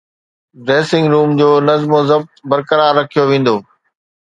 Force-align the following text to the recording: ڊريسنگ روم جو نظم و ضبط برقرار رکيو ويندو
ڊريسنگ 0.65 1.05
روم 1.13 1.29
جو 1.39 1.49
نظم 1.69 1.91
و 1.97 2.01
ضبط 2.09 2.31
برقرار 2.49 2.91
رکيو 2.99 3.23
ويندو 3.29 3.55